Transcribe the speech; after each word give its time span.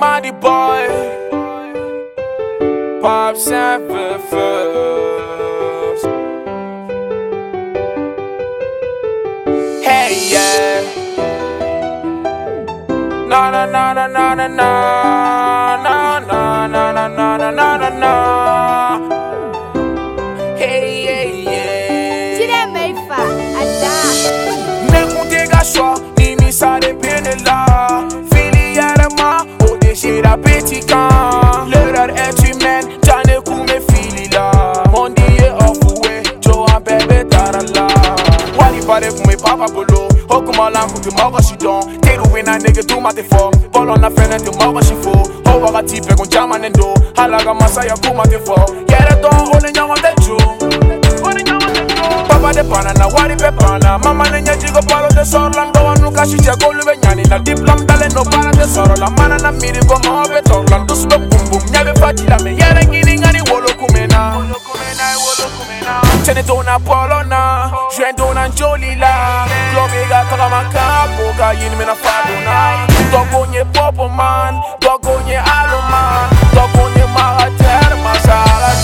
Mighty 0.00 0.30
boy. 0.32 0.82
Pops 3.02 3.48
and. 3.48 3.84
Hey, 9.82 10.30
yeah. 10.32 10.82
Na 13.28 13.50
na 13.50 13.66
na 13.66 13.92
na 13.92 14.06
na 14.06 14.34
na 14.34 14.46
na 14.48 14.68
na 15.84 15.96
na 16.20 16.66
na 16.66 16.92
na 16.92 17.08
na 17.08 17.36
na 17.36 17.50
na 17.50 17.76
na 17.76 17.90
na. 18.02 18.14
Hey, 20.56 21.04
yeah, 21.06 21.24
yeah. 21.52 22.36
Tira 22.38 22.60
meifa, 22.74 23.20
ada. 23.60 23.94
N'écoutez 24.90 25.46
choix, 25.64 25.94
ni 25.96 26.02
mi 26.04 26.13
va 39.56 39.66
bolo 39.72 40.06
Ook 40.28 40.48
om 40.48 40.58
al 40.58 40.74
aan 40.74 40.88
goed 40.88 41.04
je 41.04 41.10
je 41.50 41.56
don 41.56 42.00
Tegen 42.00 42.32
win 42.32 42.48
aan 42.48 42.62
nigga 42.62 42.82
doe 42.82 43.00
maar 43.00 43.14
te 43.14 43.24
Bol 43.70 43.88
on 43.88 44.04
a 44.04 44.10
fan 44.10 44.30
en 44.30 44.44
te 44.44 44.50
mouw 44.58 44.76
als 44.76 44.88
je 44.88 44.96
voor 45.00 45.30
Ho 45.44 45.60
waga 45.60 45.82
type 45.82 46.14
kon 46.14 46.26
jaman 46.28 46.62
en 46.62 46.72
do. 46.72 46.92
Halaga 47.14 47.52
masa 47.52 47.84
ya 47.84 47.94
koe 48.00 48.14
maar 48.14 48.28
te 48.28 48.40
voor 48.44 48.74
Jere 48.86 49.20
don 49.20 49.54
ole 49.54 49.70
nyama 49.70 49.94
te 49.94 50.12
jo 50.26 50.36
Papa 52.28 52.52
de 52.52 52.64
pana 52.64 52.92
na 52.92 53.08
wari 53.08 53.36
pe 53.36 53.50
pana 53.52 53.98
Mama 53.98 54.24
ne 54.30 54.40
nyaji 54.40 54.72
go 54.72 54.80
palo 54.86 55.08
te 55.08 55.24
soro 55.24 55.50
Lando 55.54 55.94
nuka 56.00 56.20
kashi 56.20 56.36
che 56.36 56.52
go 56.58 56.72
lube 56.72 56.96
nyani 57.02 57.22
Na 57.28 57.38
dip 57.38 57.58
lam 57.66 57.86
dale 57.86 58.08
no 58.14 58.22
para 58.24 58.50
te 58.50 58.66
soro 58.68 58.94
La 58.96 59.10
mana 59.10 59.36
na 59.36 59.50
miri 59.50 59.80
go 59.86 59.96
mo 60.04 60.22
be 60.28 60.40
tong 60.42 60.66
Lando 60.70 60.94
sube 60.94 61.18
bum 61.28 61.44
bum 61.50 61.62
nyabe 61.70 61.94
fati 62.00 62.26
la 62.28 62.38
me 62.42 62.50
yere 62.50 62.84
ngini 62.86 63.13
Senator 66.34 66.64
na 66.64 66.78
Polona, 66.80 67.70
Jendo 67.96 68.34
na 68.34 68.48
Jolila, 68.48 69.46
Globega 69.70 70.24
Karamaka, 70.28 71.06
Boga 71.16 71.52
Yin 71.54 71.78
Mena 71.78 71.94
Fadona, 71.94 72.86
Dogonye 73.12 73.64
Popoman, 73.72 74.60
Dogonye 74.80 75.38
Aloman, 75.38 76.28
Dogonye 76.50 77.06
Maratel, 77.14 77.94
Masala 78.02 78.74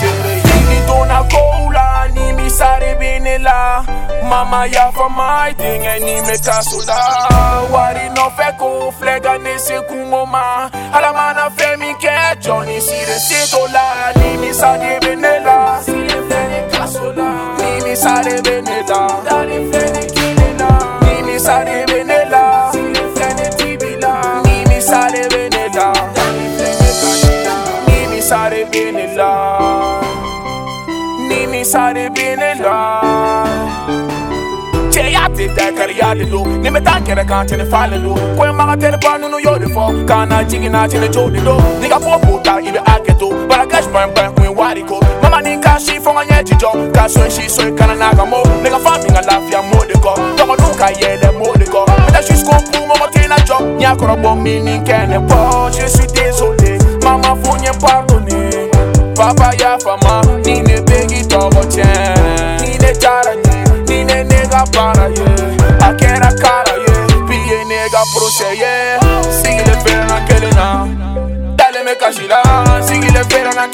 Sere, 0.00 0.40
Yini 0.48 0.86
Dona 0.86 1.22
Gola, 1.28 2.08
Nimi 2.14 2.48
Sare 2.48 2.96
Benela, 2.98 3.84
Mama 4.24 4.66
ya 4.66 4.90
fa 4.92 5.06
mai 5.10 5.52
thing 5.52 5.82
ni 6.00 6.20
me 6.22 6.38
kasula 6.38 6.96
Wari 7.70 8.08
no 8.16 8.30
feko 8.30 8.90
flega 8.98 9.38
ne 9.38 9.58
se 9.58 9.74
kungoma 9.82 10.70
Alamana 10.92 11.50
femi 11.50 11.92
ke 12.00 12.40
Johnny 12.40 12.80
si 12.80 13.04
de 13.04 13.72
la, 13.72 14.12
Ni 14.16 14.38
mi 14.38 14.52
sa 14.54 14.78
de 14.78 14.93
ni 31.72 32.10
bene 32.10 32.54
là 32.60 33.44
Ce 34.90 35.00
ya 35.00 35.28
te 35.34 35.46
da 35.48 35.72
kar 35.72 35.88
ya 35.90 36.14
de 36.14 36.24
lo 36.30 36.44
Ni 36.44 36.68
me 36.70 36.78
tan 36.80 37.02
kere 37.02 37.24
kan 37.24 37.46
tene 37.46 37.64
fale 37.64 37.96
lo 37.96 38.14
Ko 38.36 38.52
ma 38.52 38.66
ga 38.66 38.76
tere 38.76 38.98
pa 38.98 39.16
no 39.16 39.38
yo 39.38 39.56
de 39.58 39.66
fo 39.72 40.04
Kana 40.06 40.44
jigi 40.44 40.68
na 40.68 40.86
tene 40.86 41.08
jo 41.08 41.30
de 41.30 41.40
lo 41.40 41.56
Ni 41.80 41.88
ga 41.88 41.98
po 41.98 42.18
puta 42.18 42.60
ibe 42.60 42.78
aketo 42.84 43.30
Bara 43.48 43.66
cash 43.66 43.86
pan 43.86 44.12
pan 44.14 44.34
kuin 44.34 44.54
wari 44.54 44.82
ko 44.82 45.00
Mama 45.22 45.40
ni 45.40 45.56
ka 45.58 45.78
shi 45.78 45.98
fo 45.98 46.12
nga 46.12 46.42
ji 46.42 46.54
jo 46.56 46.70
Ka 46.92 47.08
so 47.08 47.26
shi 47.30 47.48
so 47.48 47.74
kana 47.74 47.94
na 47.94 48.12
ga 48.12 48.26
mo 48.26 48.42
Ni 48.62 48.68
ga 48.68 48.78
fa 48.78 48.98
mi 49.02 49.08
nga 49.08 49.22
lafia 49.22 49.62
mo 49.62 49.84
de 49.88 49.94
ko 50.00 50.14
Tomo 50.36 50.54
nu 50.56 50.68
ka 50.76 50.88
yele 51.00 51.32
mo 51.38 51.50
de 51.56 51.64
ko 51.64 51.86
Me 52.04 52.12
da 52.12 52.20
shi 52.20 52.36
sko 52.36 52.52
pu 52.72 52.86
mo 52.86 52.94
mo 53.00 53.06
tina 53.10 53.36
jo 53.46 53.56
Nya 53.78 53.96
koro 53.96 54.16
bo 54.16 54.34
mi 54.36 54.60
ni 54.60 54.78
kene 54.84 55.18
po 55.26 55.70
Je 55.72 55.86
suis 55.88 56.06
désolé 56.12 56.76
Mama 57.02 57.34
faut 57.42 57.56
nye 57.56 57.70
pardonner 57.80 58.68
Papa 59.16 59.50
ya 59.58 59.78
fama 59.78 60.20
Ni 60.44 60.60
ne 60.62 60.80
como 61.34 61.60
tiene. 61.68 62.56
Ni 62.60 62.78
de 62.78 62.92
cara, 62.98 63.32
para, 64.72 65.08
yeah. 65.08 65.80
I 65.80 65.92
get 65.98 66.22
a 66.22 66.30
cara, 66.36 66.74
yeah. 66.86 67.26
Be 67.26 67.36
a 67.36 67.64
nigga 67.64 68.02
pro 68.14 68.28
se, 68.30 68.56
yeah. 68.56 69.00
Sigue 69.42 69.64
le 69.66 69.74
fera 69.82 70.06
na 70.06 70.24
kelena. 70.24 70.86
Dale 71.56 71.84
me 71.84 71.96
kashila. 71.96 72.40
Sigue 72.86 73.10
le 73.10 73.24
fera 73.24 73.52
na 73.52 73.68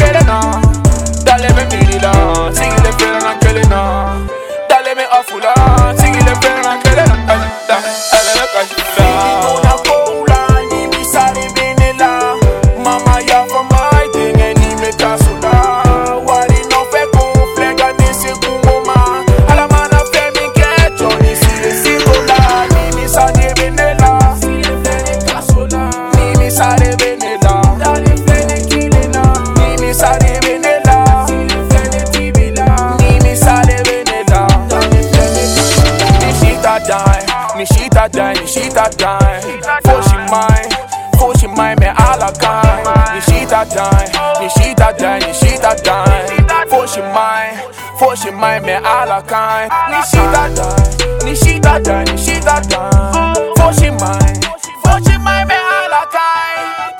mai 41.61 41.75
me 41.77 41.93
alla 41.95 42.31
kind. 42.33 42.87
Nishita 43.15 43.65
time, 43.69 44.09
Nishita 44.41 44.97
time, 44.97 45.21
Nishita 45.21 45.73
time 45.83 46.69
For 46.71 46.87
she 46.89 47.03
mine, 47.03 47.59
for 47.99 48.17
she 48.17 48.31
mine 48.31 48.63
me 48.65 48.73
alla 48.73 49.21
kind. 49.23 49.71
Nishita 49.93 50.45
time, 50.57 50.91
Nishita 51.25 51.75
time, 51.85 52.07
Nishita 52.07 52.57
time 52.71 53.35
For 53.59 53.73
she 53.79 53.91
mine, 53.91 54.41
for 54.83 54.99
she 55.05 55.19
mine 55.19 55.47
me 55.49 55.57
alla 55.79 56.03
kind. 56.15 56.95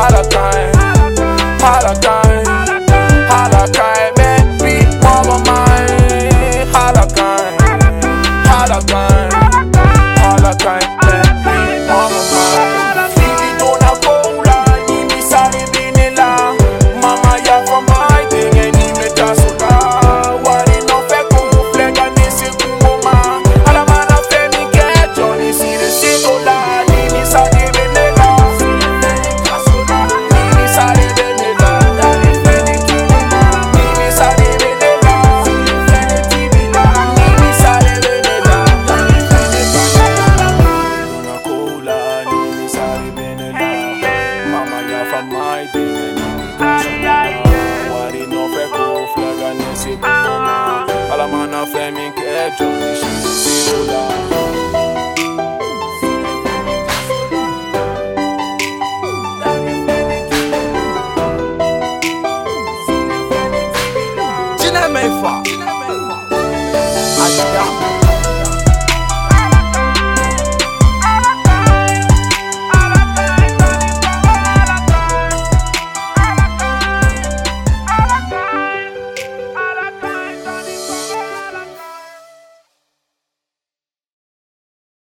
Alla 0.00 0.22
kind, 0.34 0.72
alla 1.62 1.94
kind. 2.00 2.15